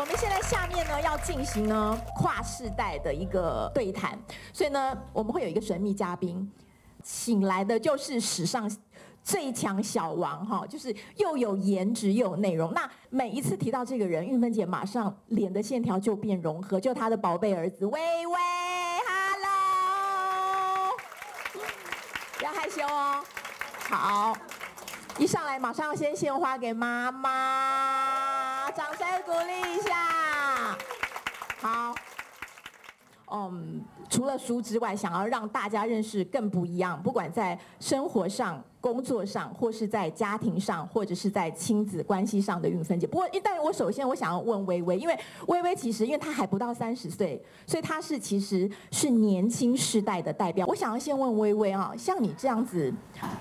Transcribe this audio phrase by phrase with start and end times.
[0.00, 4.16] 我们现在下面呢要进行呢跨世代的一个对谈，
[4.52, 6.50] 所以呢我们会有一个神秘嘉宾，
[7.02, 8.70] 请来的就是史上
[9.24, 12.72] 最强小王哈，就是又有颜值又有内容。
[12.72, 18.34] 那每一次提到这个人，玉芬姐马上脸的线条就变融合，就她的宝贝儿子薇薇
[19.08, 20.96] ，Hello，
[22.38, 23.24] 不要害羞哦，
[23.88, 24.36] 好。
[25.18, 27.97] 一上来马上要先献花给妈妈，
[29.24, 30.76] 鼓励一下。
[31.60, 31.94] 好，
[33.30, 38.62] 嗯，除了书之外，想要让大家认识更不一样，不管在生活上。
[38.80, 43.08] 工作上，或是在家庭上，或者是在亲子关系上的韵芬姐。
[43.08, 50.64] 不过，但是我首先我想要问薇薇，因为薇薇其实因为她还不到三十岁，所以她是其实是年轻世代的代表。
[50.64, 52.94] 我想要先问薇薇啊，像你这样子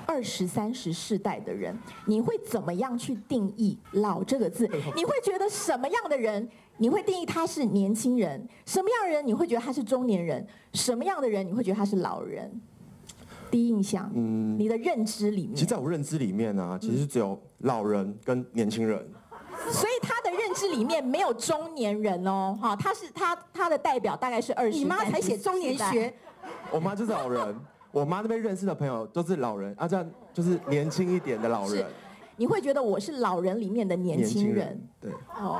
[0.07, 4.68] 二十三十世代的人，你会怎么样去定义“老”这个字？
[4.95, 8.47] 你会觉得什么样的人你会定义他是年轻人？
[8.65, 10.45] 什么样的人你会觉得他是中年人？
[10.73, 12.61] 什么样的人你会觉得他是老人？
[13.49, 18.99] 第一印象，嗯，你的认知里面，其实在我认知里面呢、啊，其实只有老人跟年轻人，
[19.71, 26.13] 所以他的认知里面没有中年人哦，哈，他是他他的代表大概是二十，你妈才写中年学，
[26.71, 27.55] 我妈就是老人，
[27.91, 31.85] 我妈那边认识的朋友都是老人，啊，这样就是年轻一点的老人。
[32.38, 35.60] 你会觉得我是老人里面的年轻人，人，对，哦，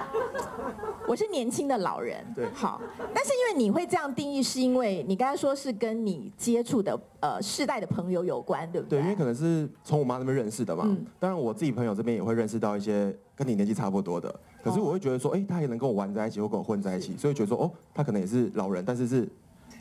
[1.08, 2.80] 我是年轻的老人，对，好，
[3.14, 9.00] 但是因为你会这样定义，是因为你刚才说是跟你接触的呃世代的朋友有关，对不对？
[9.00, 19.28] 对，因为可能是从我妈那边认识的嘛，嗯，当然我自己朋友这边也会认识到一些跟你年纪差不多的，可是我会觉得说，哎，他也能跟我玩在一起，或跟我混在一起，所以觉得说，哦，他可能也是老人，但是是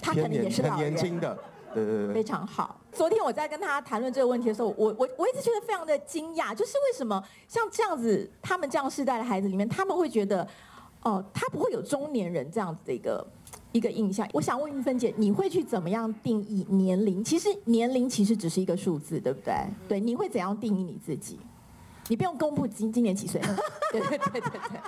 [0.01, 1.37] 他可能也是很年轻的。
[1.75, 2.81] 对对对，非常好。
[2.93, 10.47] 昨天我在跟他谈论这个问题的时候，我我我一直觉得非常的惊讶，就是为什么像这样子，他们这样世代的孩子里面，他们会觉得，
[11.03, 13.27] 哦、他不会有中年人这样子的一个
[13.73, 14.27] 一个印象。
[14.33, 17.23] 我想问玉芬姐，你会去怎么样定义年龄？
[17.23, 19.55] 其实年龄其实只是一个数字，对不对？
[19.89, 21.39] 对，你会怎样定义你自己？
[22.09, 23.41] 你不用公布今今年几岁。
[23.93, 24.81] 对对对对对，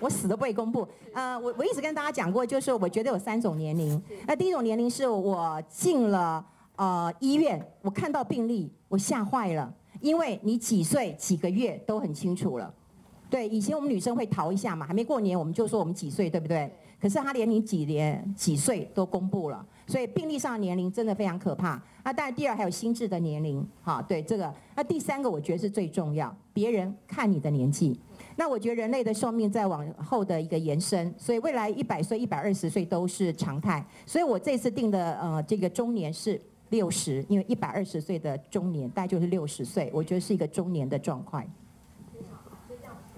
[0.00, 0.86] 我死都不会公布。
[1.12, 4.00] 呃，我我一直跟大家讲过，就是我觉得有三种年龄。
[4.26, 6.44] 那第一种年龄是我进了
[6.76, 12.72] 呃医院，我看到病例，我吓坏了，因为你几岁几个月都很清楚了。
[13.28, 16.70] 对，以前我们女生会逃一下嘛，还没过年我们就说我们几岁，对不对？
[17.00, 21.80] 可是他连你几年几岁都公布了，所以病历上的年龄真的非常可怕。
[22.02, 24.52] 那当然，第二还有心智的年龄，哈，对这个。
[24.74, 27.98] 那第三个我觉得是最重要，别人看你的年纪。
[28.36, 33.84] 那我觉得人类的寿命在往后的一个延伸，所以未来一百岁、一百二十岁都是常态。
[34.04, 36.40] 所以我这次定的呃这个中年是
[36.70, 41.44] 六十，因为一百二十岁的中年大概就是六十岁，我觉得是一个中年的状况。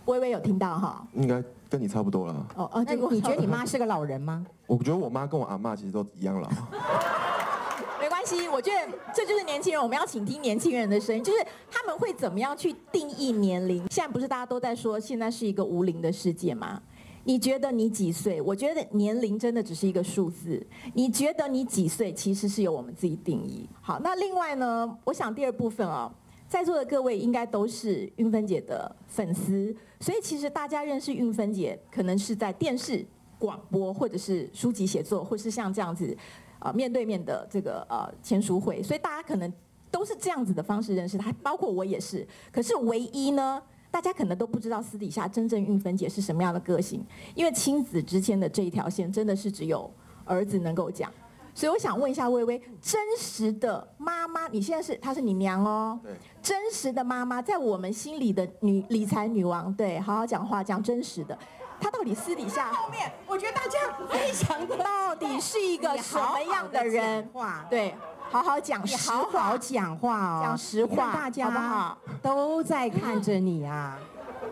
[0.04, 1.08] 微微有听到哈？
[1.14, 2.46] 应该跟你差不多了。
[2.56, 4.44] 哦哦，那你觉得你妈是个老人吗？
[4.66, 6.48] 我觉得我妈跟我阿妈其实都一样老。
[8.00, 13.78] 没关系，我觉得这就是年轻人，我们要倾听年轻人的声音，就是他们会怎么样去定义年龄？
[13.90, 16.80] 现在不是大家都在说现在是一个无龄的世界吗？
[17.24, 18.40] 你觉得你几岁？
[18.40, 20.64] 我觉得年龄真的只是一个数字。
[20.94, 22.12] 你觉得你几岁？
[22.12, 23.68] 其实是由我们自己定义。
[23.80, 24.96] 好，那另外呢？
[25.02, 26.14] 我想第二部分啊、哦。
[26.48, 33.04] 在座的各位应该都是韵芬姐的粉丝，所以其实大家认识韵芬姐，可能是在电视、
[33.38, 36.16] 广播，或者是书籍写作，或是像这样子，
[36.60, 39.52] 呃面对面的这个呃签书会，所以大家可能
[39.90, 42.26] 都是这样子的方式认识她，包括我也是。
[42.52, 49.90] 可是唯一呢，大家可能都不知道私底下真正韵芬姐是什么样的个性，因为亲子之间的这一条线，真的是只有
[50.24, 51.12] 儿子能够讲。
[51.56, 55.98] 所以我想问一下薇薇，真实的妈妈，你现在是她是你娘哦？
[56.02, 56.12] 对。
[56.42, 61.36] 真实的妈妈，在我们心里的女理财女王，对，好好讲话，讲真实的，
[61.80, 63.78] 她到底私底下后面，我觉得大家
[64.10, 67.26] 非常的到底是一个什么样的人？
[67.32, 67.94] 话对，
[68.30, 71.98] 好好讲实话，好好讲话哦，讲实话，大家好不好？
[72.22, 73.98] 都在看着你啊。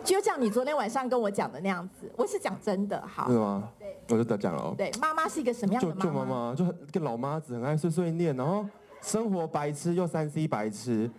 [0.05, 3.29] 就像你昨天晚上跟我讲的那样子，我是讲真的，好。
[3.31, 3.69] 是吗？
[3.79, 4.75] 对，我就得讲了哦。
[4.77, 6.01] 对，妈妈是一个什么样的妈妈？
[6.05, 8.67] 就就妈妈，就个老妈子，很爱碎碎念，然后
[9.01, 11.11] 生活白痴又三 C 白痴，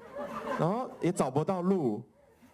[0.59, 1.99] 然后也找不到路，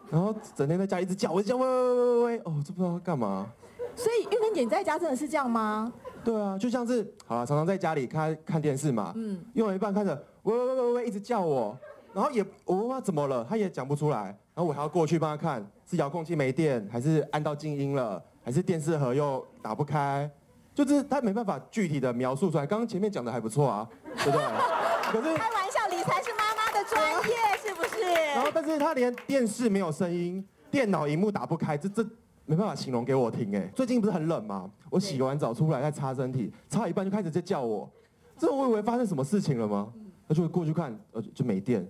[0.10, 3.48] 然后整天在家一直叫，我叫喂喂喂喂喂，哦，这不知道干嘛。
[3.94, 5.92] 所以玉玲姐你在家真的是这样吗？
[6.24, 11.78] 对啊，就像是好了，常常在家里看看电视嘛，嗯，用了一半看着喂喂喂喂喂一直叫我，
[12.14, 15.66] 然后也我问他怎么了，他也讲不出来，然后我还要过去帮他看。
[15.90, 20.30] 是遥控器没电，还是按到静音了，还是电视盒又打不开？
[20.74, 22.66] 就是他没办法具体的描述出来。
[22.66, 23.88] 刚刚前面讲的还不错啊，
[24.24, 24.42] 对不对？
[25.12, 28.02] 可是开玩笑，理财是妈妈的专业，是不是？
[28.34, 32.02] 然后，但是他连电视没有声音，电脑荧幕打不开，这这
[32.46, 33.70] 没办法形容给我听哎。
[33.76, 34.72] 最近不是很冷吗？
[34.90, 37.92] 我洗完澡出来在擦身体，擦一半就开始在叫我，
[38.38, 39.92] 这我以为发生什么事情了吗？
[40.26, 41.86] 他就过去看，呃，就没电。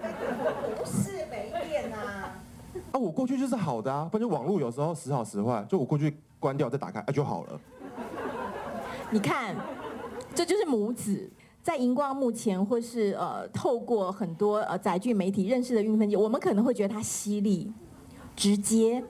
[2.92, 7.60] 啊，我过去就是好的啊，不然就网络有时候时好时坏，就我过去关掉再打开，啊就好了。
[9.10, 9.56] 你看，
[10.34, 11.30] 这就是母子
[11.62, 17.72] 在荧光幕前，或是呃透过很多呃载具媒体认识的运分姐，我们可能会觉得她犀利、
[18.36, 19.02] 直接、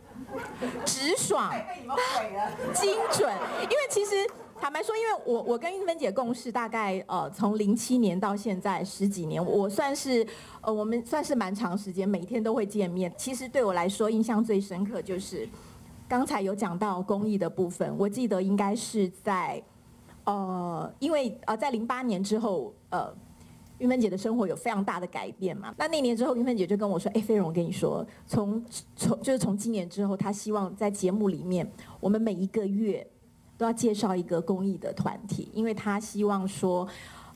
[0.85, 1.52] 直爽、
[2.73, 3.32] 精准。
[3.62, 4.14] 因为其实
[4.62, 10.25] 坦白说，因为我我跟玉芬姐共事大概呃从零七年到现在十几年，我算是
[10.61, 13.12] 呃我们算是蛮长时间，每天都会见面。
[13.19, 15.49] 其实对我来说，印象最深刻就是
[16.09, 19.61] 刚才有讲到公益的部分，我记得应该是在。
[20.26, 23.12] 呃，因为呃，在零八年之后，呃，
[23.79, 25.75] 玉芬姐的生活有非常大的改变嘛。
[25.76, 28.64] 那那年之后，玉芬姐就跟我说：“哎，菲蓉，我跟你说，从
[28.94, 31.69] 从就是从今年之后，她希望在节目里面，
[31.99, 33.05] 我们每一个月
[33.62, 36.87] 都要介绍一个公益的团体，因为他希望说，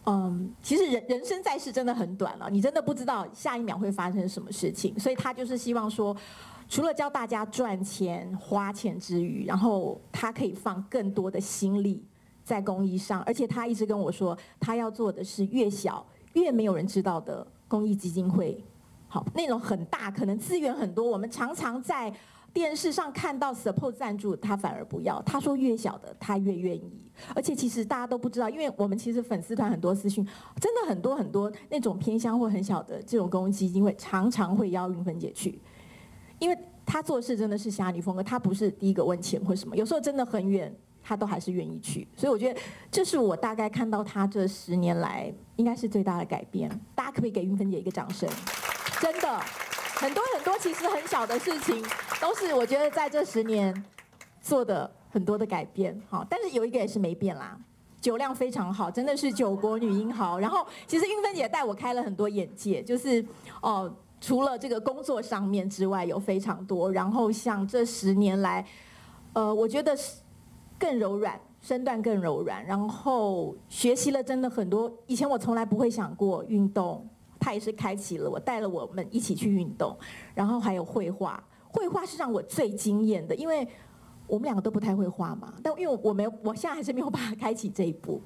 [0.05, 6.15] 嗯，其实人人生在世真的很短了，你真的不知道下一秒会发生什么事情，所以他就是希望说，
[6.69, 12.05] 除了教大家赚钱花钱之余，然后他可以放更多的心力。”
[12.47, 18.65] 在公益上，而且他一直跟我说，他要做的是越小越没有人知道的公益基金会。
[19.09, 22.09] 好，那种很大，可能资源很多，我们常常在
[22.57, 25.21] 电视上看到 support 赞助，他反而不要。
[25.27, 27.07] 他说越小的他越愿意。
[27.35, 30.27] 而且其实大家都不知道，因为我们其实粉丝团很多私讯，
[30.59, 35.61] 真的很多很多那种偏乡或很小的这种公益基金会，常常会邀云芬姐去，
[36.39, 40.75] 因为他做事真的是侠女风格，他不是第一个问钱或什么，有时候真的很远。
[41.09, 42.61] 他都还是愿意去，所以我觉得
[42.91, 46.69] 这是我大概看到他这十年来应该是最大的改变。
[46.97, 48.29] 大家可不可以给云芬姐一个掌声？
[49.01, 49.41] 真的，
[49.97, 51.85] 很多很多其实很小的事情，
[52.21, 53.85] 都是我觉得在这十年
[54.41, 56.01] 做的很多的改变。
[56.09, 57.59] 好，但是有一个也是没变啦，
[58.01, 60.39] 酒量非常好，真的是酒国女英豪。
[60.39, 63.25] 然后其实韵芬姐带我开了很多眼界，就是
[63.63, 66.93] 哦，除了这个工作上面之外有非常多。
[66.93, 68.65] 然后像这十年来，
[69.33, 69.97] 呃，我觉得。
[70.79, 74.93] 更柔软，身段更柔软，然后学习了真的很多。
[75.07, 79.97] 以前我从来不会想过运动，他也是开启了我，带了我们一起去运动。
[80.35, 83.67] 然后还有绘画，绘画是让我最惊艳的，因为
[84.27, 85.55] 我们两个都不太会画嘛。
[85.63, 88.21] 但因为我没有，我现在还是没有办法开启这一步。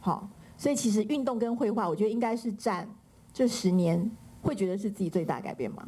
[0.00, 2.88] 好，所以其实运动跟绘画，我觉得应该是占
[3.32, 4.10] 这十年
[4.42, 5.86] 会觉得是自己最大改变嘛。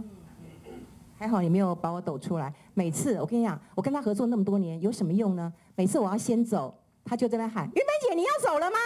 [1.19, 2.53] 还好你没有把我抖出来。
[2.75, 5.51] 每次我跟你讲，我跟他合作那么多年，有什么用呢？
[5.75, 6.75] 每次我要先走，
[7.05, 8.77] 他就在那喊：“韵芬姐，你要走了吗？”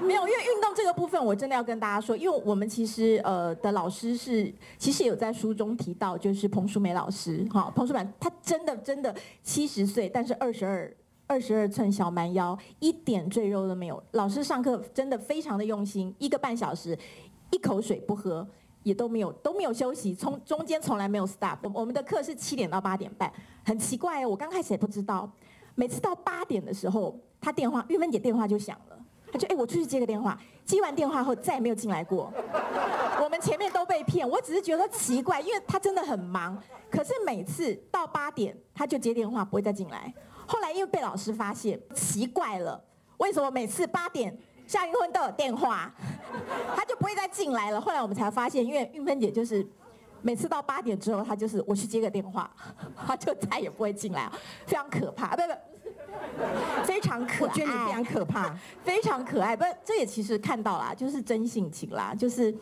[0.00, 10.96] 没有，因为运动这个部分，我真的要跟大家说，因为我们其实呃的老师是，其实有在书中提到，就是彭淑梅老师，哈，彭淑梅，她真的真的七十岁，但是二十二
[11.26, 14.02] 二十二寸小蛮腰，一点赘肉都没有。
[14.12, 16.98] 老师上课真的非常的用心，一个半小时，
[17.50, 18.46] 一口水不喝。
[18.82, 21.56] 也都没有都没有休息，从中间从来没有 stop。
[21.62, 23.32] 我我们的课是七点到八点半，
[23.64, 25.26] 很奇怪哦，我刚开始也不知道，
[25.74, 29.03] 每次到八点的时候，他电话玉芬姐电话就响了，
[29.34, 32.32] 他就哎我出去接个电话，接完电话后再也没有进来过。
[33.20, 36.56] 我们前面都被骗，我只是觉得奇怪，因为他真的很忙，
[36.88, 40.14] 可是每次到八点他就接电话不会再进来。
[40.46, 42.80] 后来因为被老师发现，奇怪了，
[43.16, 44.38] 为什么每次八点？
[44.68, 45.92] 夏云芬都有电话，
[46.76, 47.80] 他就不会再进来了。
[47.80, 49.66] 后来我们才发现，因为玉芬姐就是
[50.22, 52.48] 每次到八点之后，她就是我去接个电话，
[53.04, 54.30] 她就再也不会进来，
[54.64, 55.34] 非常可怕。
[55.34, 55.52] 不不，
[57.38, 59.56] 可爱，我觉得你非常可怕， 非常可爱。
[59.56, 62.54] 不，这也其实看到啦，就是真性情啦，就是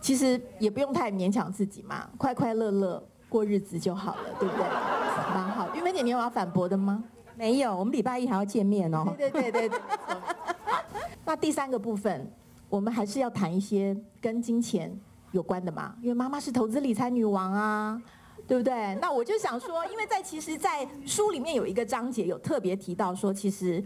[0.00, 4.64] 其实也不用太勉强自己嘛，快快乐乐过日子就好了，对不对？
[5.34, 5.68] 蛮好。
[5.74, 7.04] 韵芬姐，你有要反驳的吗？
[7.36, 9.14] 没有，我们礼拜一还要见面哦。
[9.16, 9.70] 对对对。
[11.24, 12.32] 那第三个部分，
[12.68, 14.98] 我们还是要谈一些跟金钱
[15.32, 18.00] 有关的嘛，因为妈妈是投资理财女王啊，
[18.48, 18.94] 对不对？
[19.00, 23.84] 那我就想说，因为在其实，在书里面有一个章节有特别提到说，其实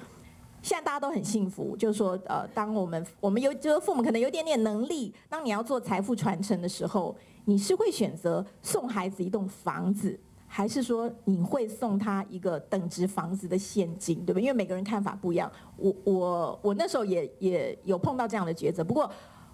[0.62, 7.14] 现在大家都很幸福，就是说，呃，当我们我们有就是父母可能有点点能力，当你要做财富传承的时候，
[7.44, 10.18] 你是会选择送孩子一栋房子。
[10.54, 14.38] 还是说你会送他一个等值房子的现金，对吧？
[14.38, 15.50] 因为每个人看法不一样。
[15.78, 18.84] 我我我那时候也也有碰到这样的抉择。
[18.84, 19.10] 不过，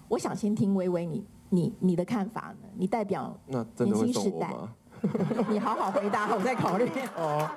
[0.09, 2.67] 我想先听微微你你你的看法呢？
[2.77, 4.53] 你代表年轻时代，
[5.49, 6.89] 你好好回答，我再考虑。
[7.15, 7.49] 哦，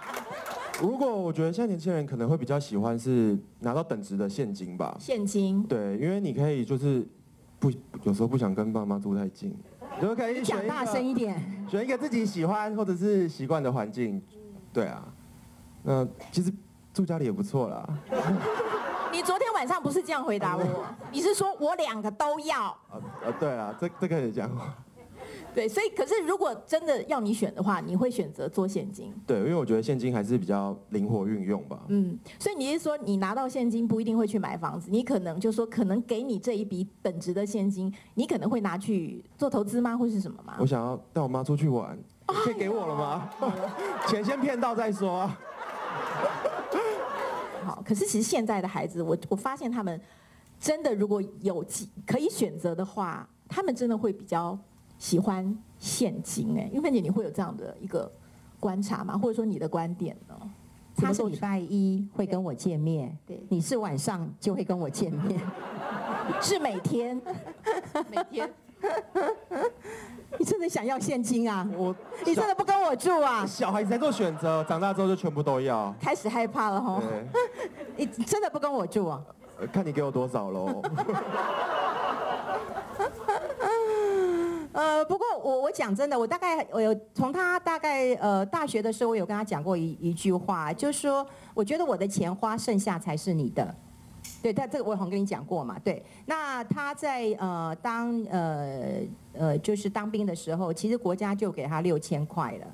[0.81, 4.97] 如果我觉得现在年轻人可能会比较喜欢是拿到等值的现金吧。
[4.99, 5.63] 现金。
[5.65, 7.07] 对，因为你可以就是
[7.59, 7.71] 不
[8.05, 9.55] 有时候不想跟爸妈住太近。
[10.01, 14.21] 就可以选讲大声一点，选一个自己喜欢或者是习惯的环境，
[14.73, 15.07] 对啊。
[15.83, 16.51] 那其实
[16.95, 17.87] 住家里也不错啦。
[19.13, 20.65] 你昨天晚上不是这样回答我？
[21.13, 22.65] 你是说我两个都要？
[22.65, 22.97] 啊
[23.27, 24.51] 啊，对啊，这这个也讲。
[25.55, 29.13] 对，所以可是如果真的要你选的话，你会选择做现金？
[29.27, 31.79] 对，因为我觉得现金还是比较灵活运用吧。
[31.89, 40.57] 嗯，所以你是说你拿到现金不一定会去买房子，你可能就说可能给你这一笔本值的现金，你可能会拿去做投资吗，或是什么吗？
[40.59, 43.31] 我想要带我妈出去玩，可以给我了吗？
[44.09, 45.31] 钱先骗到再说。
[47.63, 50.01] 好，可是其实现在的孩子，我我发现他们
[50.59, 51.63] 真的如果有
[52.07, 54.59] 可以选择的话，他们真的会比较。
[55.03, 58.09] 喜欢现金哎，韵芬姐，你会有这样的一个
[58.61, 59.19] 观察吗？
[59.19, 60.35] 或者说你的观点呢？
[60.95, 65.41] 他是礼拜一会跟我见面，对，你是晚上就会跟我见面，
[66.41, 67.21] 是每天，
[68.09, 68.49] 每天。
[70.39, 71.69] 你真的想要现金啊？
[71.77, 71.93] 我，
[72.25, 73.45] 你真的不跟我住啊？
[73.45, 75.93] 小孩子在做选择，长大之后就全部都要。
[76.01, 77.03] 开始害怕了哈。
[77.99, 79.21] 你真的不跟我住啊？
[79.73, 80.81] 看你给我多少喽。
[84.73, 93.75] 呃，不过我我讲真的，我大概我有从他大概呃大学的时候，我有跟他讲过一一句话，就是说，我觉得我的钱花剩下才是你的，
[94.43, 96.03] 对，他这个我好像跟你讲过嘛，对。
[96.25, 99.01] 那他在呃当呃
[99.35, 102.67] 呃就是当兵的时候，其实国家就给他六千块了，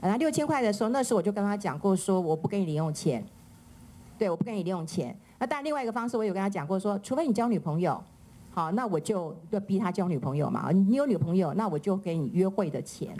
[0.00, 3.22] 然后六千块的时候，那时候我就跟他讲过，说我不给你零用钱，
[4.16, 5.14] 对，我不给你零用钱。
[5.38, 8.02] 那当然另外一个方式，我有跟他讲过说，说除非你交女朋友。
[8.54, 10.70] 好，那我就要逼他交女朋友嘛。
[10.70, 13.12] 你有女朋友，那我就给你约会的钱。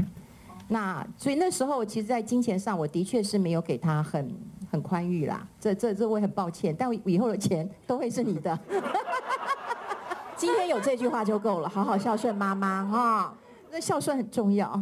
[0.68, 4.32] 那所以那时候，其实，在金钱上，我的确是没有给他很
[4.70, 5.44] 很宽裕啦。
[5.58, 6.72] 这这这，我也很抱歉。
[6.78, 8.56] 但以后的钱都会是你的。
[10.38, 13.36] 今天有这句话就够了，好好孝顺妈妈哈。
[13.72, 14.70] 那孝顺很重要。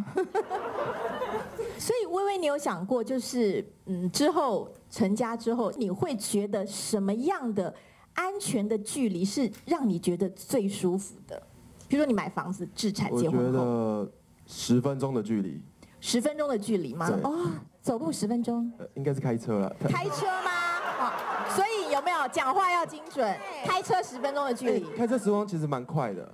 [1.78, 7.74] 所以微微，你有想过，就是嗯，之后成家之后，你会觉得什么样的？
[8.14, 11.42] 安全的距离是让你觉得最舒服的，
[11.88, 13.58] 比如说你买房子、置产、结婚后，我觉
[14.06, 14.12] 得
[14.46, 15.60] 十分钟的距离。
[16.00, 17.08] 十分钟的距离吗？
[17.22, 17.50] 哦，
[17.80, 18.70] 走路十分钟。
[18.94, 19.76] 应该是开车了。
[19.80, 20.50] 开车吗？
[20.98, 23.36] 好，所以有没有讲话要精准？
[23.64, 24.84] 开车十分钟的距离。
[24.96, 26.28] 开车十分钟其实蛮快的。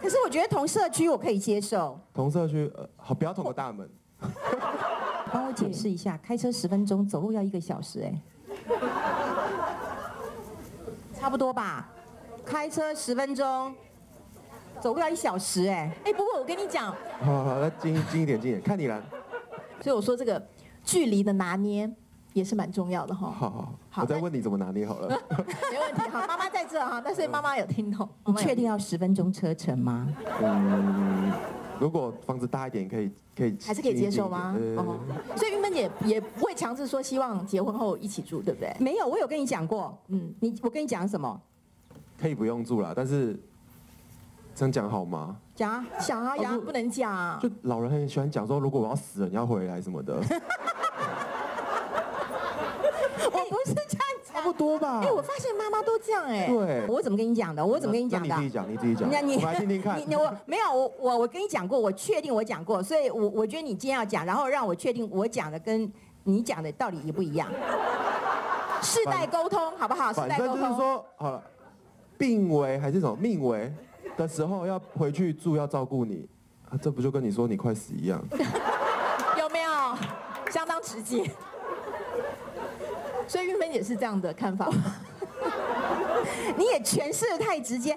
[0.00, 2.00] 可是我觉得同社区我可以接受。
[2.14, 3.88] 同社区，呃，好，不要同个大门。
[5.30, 8.22] 帮我解释一下，开车十分钟，走路要一个小时，哎。
[11.20, 11.86] 差不多吧，
[12.46, 13.74] 开车十分钟，
[14.80, 15.92] 走不了一小时哎。
[16.06, 16.86] 哎，不过我跟你讲，
[17.22, 19.02] 好好，那近近一点，近一点，看你了。
[19.82, 20.42] 所以我说这个
[20.82, 21.90] 距离的拿捏
[22.32, 23.30] 也是蛮重要的哈。
[23.30, 25.08] 好好好，我再问你怎么拿捏好了。
[25.70, 28.08] 没问题，好，妈妈在这哈，但是妈妈有听懂。
[28.24, 30.08] 你确定要十分钟车程吗？
[30.42, 31.32] 嗯，
[31.80, 34.54] 如果房子大一点，可以可以，还是可以接受吗？
[34.76, 35.00] 哦，
[35.34, 38.70] 所以韵芬姐也不会强制说希望结婚后一起住，对不对？
[38.78, 39.98] 没有，我有跟你讲过。
[40.08, 41.40] 嗯，你我跟你讲什么？
[42.20, 43.34] 可以不用住了，但是
[44.54, 45.38] 这样讲好吗？
[45.54, 47.40] 讲啊，想啊，讲不能讲。
[47.40, 50.14] 就老人很喜欢讲说，如果我要死了，你要回来什么的。
[53.32, 54.00] 我不是这样讲，
[54.40, 55.00] 差不多吧？
[55.04, 56.46] 哎，我发现妈妈都这样哎。
[56.46, 56.86] 对。
[56.88, 57.64] 我怎么跟你讲的？
[57.64, 58.34] 我怎么跟你讲的？
[58.36, 59.08] 你自己讲，你自己讲。
[59.28, 60.00] 你我来听听看。
[60.08, 65.90] 你我没有我我我跟你讲过，我确定我讲过，所以我我觉得你今天要讲，然后让我确定我讲的跟
[66.24, 67.48] 你讲的到底一不一样。
[68.82, 70.12] 世代沟通好不好？
[70.12, 70.60] 世代沟通。
[70.60, 71.42] 就是说好了。
[72.16, 73.72] 病危还是什么命危
[74.16, 76.28] 的时候要回去住要照顾你，
[76.68, 78.22] 啊，这不就跟你说你快死一样？
[79.38, 79.70] 有没有？
[80.50, 81.30] 相当直接。
[83.30, 84.68] 所以玉芬也是这样的看法。
[86.58, 87.96] 你也诠释得太直接。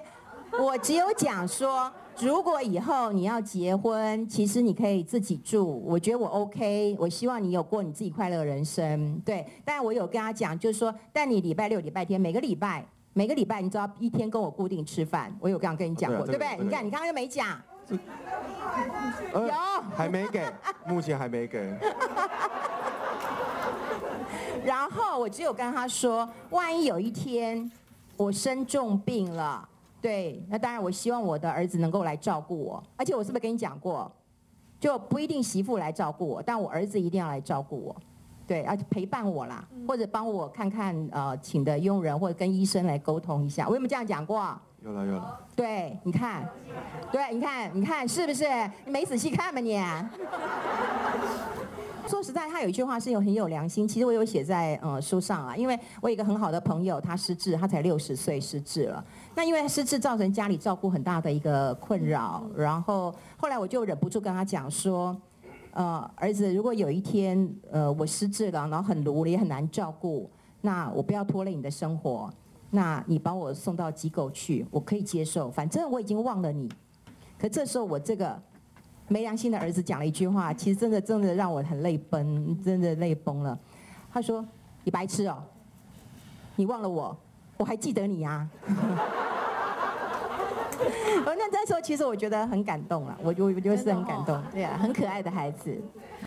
[0.56, 6.94] 我只有讲说，如果以后你要结婚，其实你可以自己住，我觉得我 OK。
[7.00, 9.44] 我希望你有过你自己快乐的人生，对。
[9.64, 12.86] 但我有跟他讲，就是说，但你礼拜六、礼拜天每个礼拜。
[13.16, 16.56] 每个礼拜，你知道一天跟我固定吃饭，我有这样跟你讲过，对不对？
[16.58, 17.98] 你看，你刚刚又没讲，有
[19.96, 20.44] 还没给，
[20.86, 21.72] 目前还没给。
[24.62, 27.70] 然后我只有跟他说，万一有一天
[28.16, 29.66] 我生重病了，
[30.00, 34.10] 对，那当然我希望我的儿子能够来照顾我，而且我是不是跟你讲过，
[34.78, 37.96] 就不一定媳妇来照顾我，但我儿子一定要来照顾我。
[38.46, 43.66] 对，而且陪伴我啦，或者帮我看看呃，请的佣人，或者跟医生来沟通一下。
[43.66, 44.54] 我有没有这样讲过？
[44.82, 45.40] 有了有了。
[45.56, 46.46] 对，你看，
[47.10, 48.44] 对，你看，你看是不是？
[48.84, 49.82] 你没仔细看吧你？
[52.06, 55.56] 说实在，他有一句话是有很有良心，其实我有写在呃书上啊。
[55.56, 59.04] 因为我有一个很好的朋友，他失智，他才六十岁失智了。
[59.34, 65.16] 那因为失智造成家里照顾很大的一个困扰，然后后来我就忍不住跟他讲说。
[65.76, 70.30] 呃，儿子，如果有一天呃我失智了，然后很无力也很难照顾，
[70.60, 72.32] 那我不要拖累你的生活，
[72.70, 76.70] 那你把我送到机构去，我可以接受，反正我已经忘了你。
[77.36, 78.40] 可这时候我这个
[79.08, 83.58] 没良心的儿子讲了一句话，其实真的真的让我很泪崩，真的泪崩了。
[84.12, 84.44] 他说
[84.84, 85.42] ：“你白痴哦，
[86.56, 87.16] 你忘了我，
[87.58, 88.48] 我还记得你呀。
[91.26, 95.80] ”我，那那时候其实我觉得很感动了，我我我就是很感动，对啊，很可爱的孩子。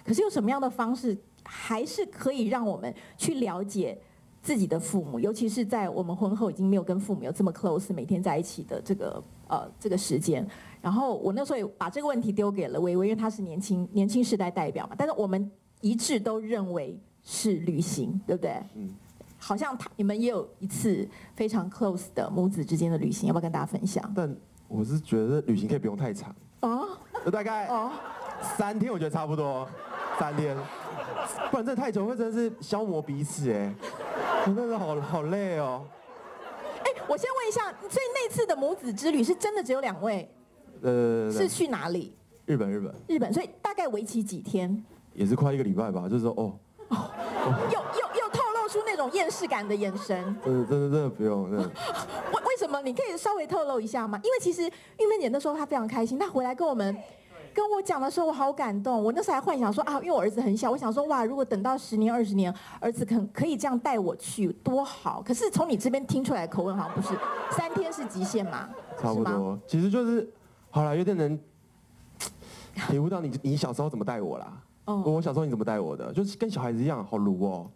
[0.05, 3.97] 可是用什么样的方式，还是可以让我们去了解
[4.41, 10.47] 自己的父母，尤其是在我们婚后已经没有跟父母有这么 close，每天在一起的这个呃这个时间。
[10.81, 14.95] 然后我那时候也把这个问题丢给了薇薇，因为她是年轻年轻时代代表嘛。
[14.97, 15.51] 但是我们
[15.81, 18.61] 一致都认为是旅行，对不对？
[18.75, 18.93] 嗯。
[19.39, 24.11] 好像他你们也有一次非常 close 的母子之间的旅行，要不要跟大家分享？
[24.15, 24.35] 但
[24.67, 26.81] 我是觉得旅行可以不用太长啊，
[27.23, 27.91] 就大概哦
[28.41, 29.67] 三天，我觉得差不多
[30.19, 30.57] 三天，
[31.51, 33.71] 不然真的太久会真的是消磨彼此哎，
[34.43, 35.85] 真的是好好累哦。
[37.07, 40.29] 哎，我先问一下，所以那次的母子之旅是真的只有两位？
[40.81, 42.13] 呃，是去哪里？
[42.45, 43.33] 日本，日本，日本。
[43.33, 44.83] 所以大概为期几天？
[45.13, 46.53] 也是快一个礼拜吧，就是说哦，
[46.89, 47.09] 哦，
[47.71, 50.23] 又又又透露出那种厌世感的眼神。
[50.43, 51.49] 真的真的真的不用。
[51.51, 52.81] 为为什么？
[52.81, 54.19] 你可以稍微透露一下吗？
[54.23, 56.95] 因为其实玉芬姐那时候她非常开心，她回来跟我们
[57.57, 59.03] 跟我讲的时候，我好感动。
[59.03, 65.23] 我那时候还幻想说啊，因为我儿子很小，我想说哇，如果等到十年二十年，儿子肯可以这样带我去，多好。
[65.25, 67.17] 可是从你这边听出来的口吻，好像不是
[67.49, 68.69] 三天是极限嘛？
[69.01, 70.31] 差不多，其实就是。
[70.69, 71.39] 好了，有点能
[72.89, 74.53] 体会到你你小时候怎么带我啦。
[74.85, 75.01] 哦。
[75.03, 76.13] 我小时候你怎么带我的？
[76.13, 77.71] 就是跟小孩子一样，好鲁哦。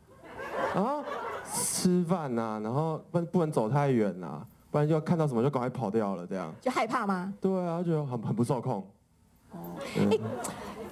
[0.76, 1.04] 然后
[1.52, 6.54] 吃饭呐，然后不不能走太远呐，不然就要看到什么就赶快跑掉了，这样。
[6.62, 7.34] 就害怕吗？
[7.42, 8.86] 对啊，就很很不受控。
[9.52, 9.78] 哦。
[9.96, 10.18] 哎，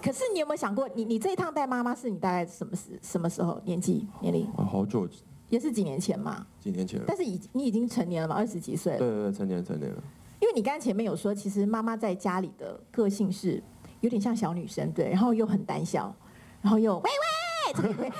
[0.01, 4.46] 可是你有没有想过，你你这一趟带妈妈是你大概什么时什么时候年纪年龄？
[4.58, 5.08] 啊，好久。
[5.50, 6.45] 也是几年前嘛。
[6.60, 7.02] 几年前。
[7.08, 8.36] 但是已你已经成年了嘛？
[8.36, 9.00] 二十几岁了。
[9.00, 10.04] 对对对，成年成年了。
[10.39, 13.62] 因为你刚才前面有说，其实妈妈在家里的个性是
[14.00, 16.15] 有点像小女生，对，然后又很胆小，
[16.62, 18.12] 然后又喂喂，这个喂喂，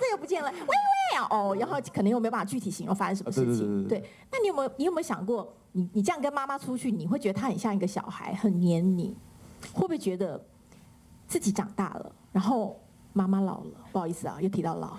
[0.00, 4.04] 这个不见了， 喂喂哦，然后可能又没有办法具体形容发生什么事情，对。
[4.30, 9.16] 那你有没有你有没有想过，你你这样跟妈妈出去，你会觉得她很像一个小孩，很黏你，
[9.72, 10.40] 会不会觉得
[11.26, 12.78] 自己长大了，然后
[13.12, 13.72] 妈妈老了？
[13.92, 14.96] 不好意思啊，又提到老，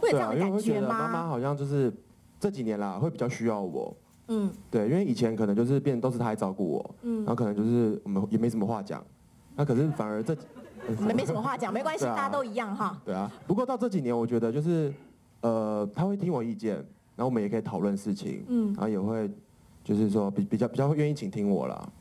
[0.00, 0.88] 会有这样的感觉吗？
[0.88, 1.92] 妈妈好像就是
[2.38, 3.96] 这几年啦，会比较需要我。
[4.28, 9.04] 嗯，对，因为以前可能就是变都是他来照顾我，嗯，然后可能就是我们也没什么话讲，
[9.56, 10.36] 那可是反而这，
[11.00, 12.96] 没没什么话讲， 没关系，大家都一样哈。
[13.04, 14.94] 对啊，不过到这几年，我觉得就是，
[15.40, 16.76] 呃，他会听我意见，
[17.16, 19.28] 然后我们也可以讨论事情，嗯，然后也会，
[19.82, 21.92] 就是说比比较比较会愿意倾听我啦。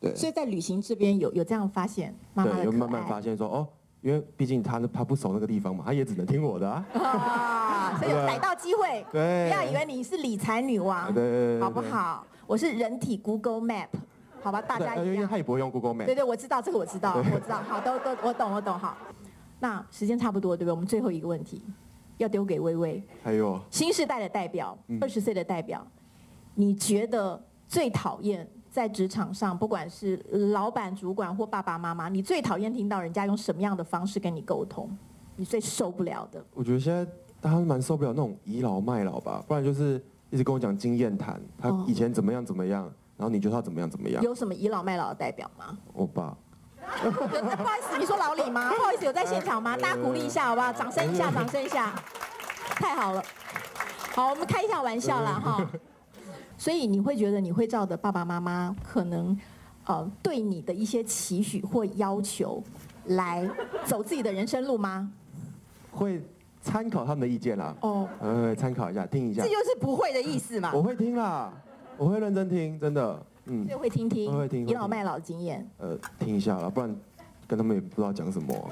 [0.00, 0.14] 对。
[0.16, 3.68] 所以在旅行这边有有这样发现，妈妈对，有慢慢发现说哦。
[4.02, 6.82] 因为毕竟他他不熟那个地方嘛，他也只能听我的啊。
[6.96, 12.26] 啊，所以有逮到机会，对，不要以为你是理财女王，对，好不好？
[12.46, 13.88] 我是人体 Google Map，
[14.40, 15.14] 好吧，大家一样。
[15.14, 16.06] 因为他也不会用 Google Map。
[16.06, 17.60] 对对，我知道这个，我知道，我知道。
[17.68, 18.78] 好，都都我懂，我懂。
[18.78, 18.96] 好，
[19.58, 20.72] 那时间差不多，对不对？
[20.72, 21.62] 我们最后一个问题
[22.16, 23.04] 要丢给微微。
[23.22, 23.60] 还有。
[23.70, 25.86] 新时代的代表，二十岁的代表，
[26.54, 28.48] 你觉得最讨厌？
[28.70, 30.16] 在职场上，不管是
[30.52, 34.88] 老板、主管或爸爸妈妈，你最讨厌听到人家用什么样的方式跟你沟通？
[35.36, 36.44] 你最受不了的？
[36.54, 37.04] 我觉得现在
[37.40, 42.84] 大家蛮受不了那种倚老卖老吧，不然就是一直跟我讲经验谈，他以前怎么样怎么样，
[43.16, 44.22] 然后你觉得他怎么样怎么样？
[44.22, 45.76] 有什么倚老卖老的代表吗？
[45.92, 46.36] 我爸。
[47.02, 48.70] 不好意思，你说老李吗？
[48.70, 49.76] 不好意思，有在现场吗？
[49.76, 50.72] 大家鼓励一下好不好？
[50.72, 51.94] 掌声一下，掌声一下，
[52.76, 53.22] 太好了。
[54.14, 55.66] 好，我们开一下玩笑啦哈。
[56.60, 59.34] 所以你会觉得你会照着爸爸妈妈可能，
[59.86, 62.62] 呃，对你的一些期许或要求，
[63.06, 63.48] 来
[63.86, 65.10] 走自己的人生路吗？
[65.90, 66.22] 会
[66.60, 67.74] 参考他们的意见啦。
[67.80, 68.06] 哦。
[68.20, 69.42] 呃，参考一下，听一下。
[69.42, 70.70] 这就是不会的意思嘛。
[70.74, 71.50] 我会听啦，
[71.96, 73.22] 我会认真听，真的。
[73.46, 73.66] 嗯。
[73.66, 74.30] 就会听听。
[74.36, 74.68] 会听。
[74.68, 75.66] 倚老卖老的经验。
[75.78, 76.94] 呃，听一下啦，不然
[77.46, 78.54] 跟他们也不知道讲什么。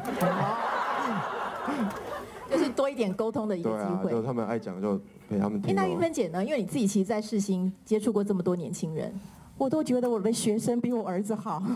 [2.50, 4.10] 就是多一点沟通的一个机会。
[4.10, 5.00] 对啊，就他们爱讲就。
[5.28, 5.74] 陪他们听。
[5.74, 6.44] 那玉芬姐呢？
[6.44, 9.12] 因为你自己其实，在世新接触过这么多年轻人，
[9.56, 11.62] 我都觉得我的学生比我儿子好。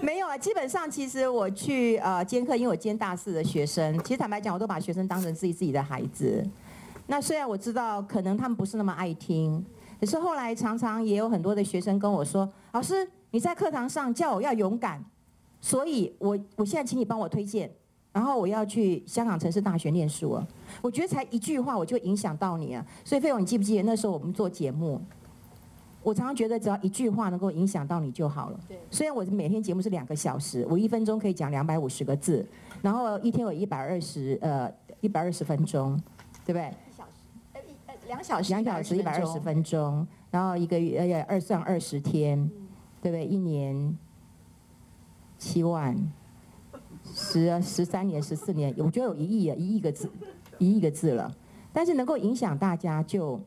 [0.00, 6.46] 没有啊，基本上其实我去呃兼课，因为我兼大四的学生，其实坦白讲，我都把学生当成自己自己的孩子。
[7.06, 9.64] 那虽然我知道可能他们不是那么爱听，
[10.00, 15.04] 可是后来常常也有很多的学生跟我说：“老师，你在课堂上叫我要勇敢，
[15.60, 17.70] 所以我我现在请你帮我推荐。”
[18.12, 20.46] 然后我要去香港城市大学念书了，
[20.82, 22.86] 我觉得才一句话我就影响到你啊！
[23.04, 25.00] 所以费勇，你记不记得那时候我们做节目，
[26.02, 28.60] 我常常觉得只要一句话能够影响到你就好了。
[28.68, 28.78] 对。
[28.90, 32.46] 虽然我每天节目是两个小时，我一分钟可以讲两百五十个字，
[32.82, 34.70] 然后一天有一百二十呃
[35.00, 35.98] 一百二十分钟，
[36.44, 36.68] 对不对？
[36.68, 37.10] 一小时，
[37.54, 42.68] 呃一呃两小时，两小时一百二十分钟，然后一个月呃二算二十天，嗯、
[43.00, 43.24] 对不对？
[43.24, 43.96] 一年
[45.38, 45.96] 七万，
[47.14, 50.08] 十十三年十四年，我觉得有一亿啊，一亿个字，
[50.58, 51.34] 一亿个字了。
[51.72, 53.40] 但是能够影响大家就。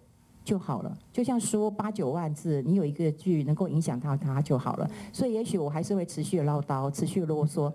[0.46, 4.88] 就好了，就像说八九万字，你有一个句能够影响到他就好了。
[5.12, 7.74] 所以也许我还是会持续的唠叨，持续啰嗦，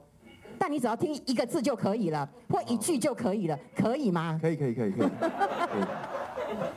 [0.56, 4.38] 但你只要听一个字就可以了，或一句就可以了，可以吗？
[4.40, 5.08] 可以可以可以 可以。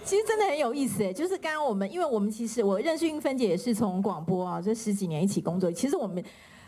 [0.03, 5.71] 其实真的很有意思哎，就是刚刚我们，因为我们其实我认识韵芬姐也是从广播啊，这十几年一起工作。
[5.71, 6.23] 其实我们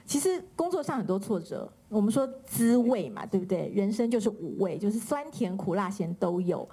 [0.06, 3.70] 其实工作上很多挫折，我们说滋味嘛，对不对？
[3.70, 6.68] 人生就是五味，就是酸甜苦辣咸都有。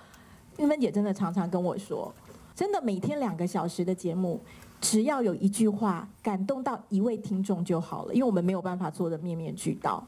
[0.59, 2.13] 玉芬姐真的常常跟我说。
[2.55, 4.39] 真的每天两个小时的节目，
[4.79, 10.07] 只要有一句话感动到一位听众就好了，因为我们没有办法做的面面俱到。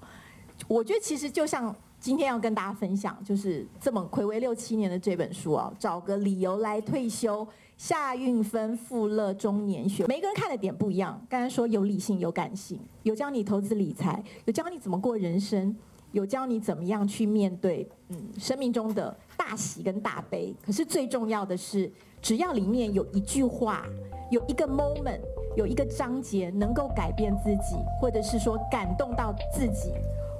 [0.68, 7.48] 我觉得其实就像今天要跟大家分享，就是这么睽违六七年的这本书啊，找个理由来退休。
[7.76, 11.20] 夏运芬富乐中年学，每个人看的点不一样。
[11.28, 15.74] 刚才说有理性有感性，有教你投资理财，有教你怎么过人生，
[16.12, 20.54] 有教你怎么样去面对嗯生命中的大喜跟大悲。
[20.64, 21.92] 可是最重要的是。
[22.24, 23.84] 只要里面有一句话，
[24.30, 25.20] 有一个 moment，
[25.58, 29.92] 有一个章节能够改变自己，或者是说感动到自己，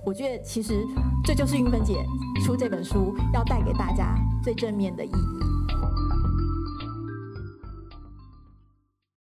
[0.03, 0.83] 我觉得其实
[1.23, 2.03] 这就是韵芬姐
[2.43, 6.04] 出这本书要带给大家最正面的意义。